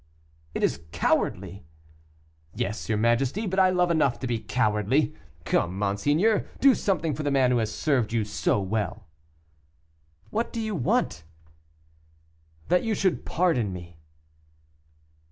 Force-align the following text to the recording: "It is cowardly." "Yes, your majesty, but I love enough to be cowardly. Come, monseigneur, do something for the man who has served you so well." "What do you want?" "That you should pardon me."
"It 0.55 0.63
is 0.63 0.81
cowardly." 0.91 1.63
"Yes, 2.55 2.89
your 2.89 2.97
majesty, 2.97 3.45
but 3.45 3.59
I 3.59 3.69
love 3.69 3.91
enough 3.91 4.17
to 4.21 4.25
be 4.25 4.39
cowardly. 4.39 5.13
Come, 5.45 5.77
monseigneur, 5.77 6.47
do 6.59 6.73
something 6.73 7.13
for 7.13 7.21
the 7.21 7.29
man 7.29 7.51
who 7.51 7.59
has 7.59 7.71
served 7.71 8.11
you 8.11 8.25
so 8.25 8.59
well." 8.59 9.05
"What 10.31 10.51
do 10.51 10.59
you 10.59 10.73
want?" 10.75 11.23
"That 12.69 12.81
you 12.81 12.95
should 12.95 13.25
pardon 13.27 13.71
me." 13.71 13.99